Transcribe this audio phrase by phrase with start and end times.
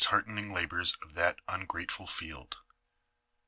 [0.05, 2.57] heartening labors of Ibat ungrateful field.